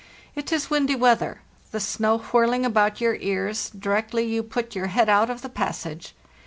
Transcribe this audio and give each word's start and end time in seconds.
It 0.33 0.51
is 0.51 0.71
windy 0.71 0.95
weather, 0.95 1.41
the 1.71 1.79
snow 1.79 2.17
whirling 2.17 2.65
about 2.65 2.99
your 2.99 3.17
ears, 3.17 3.69
directly 3.69 4.23
you 4.23 4.41
put 4.41 4.73
your 4.75 4.87
head 4.87 5.09
out 5.09 5.29
of 5.29 5.43
the 5.43 5.47
passage. 5.47 6.15